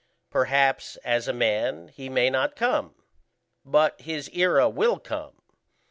Perhaps 0.31 0.95
as 1.05 1.27
a 1.27 1.31
man 1.31 1.89
he 1.89 2.09
may 2.09 2.31
not 2.31 2.55
come, 2.55 2.95
but 3.63 4.01
his 4.01 4.31
era 4.33 4.67
will 4.67 4.97
come. 4.97 5.39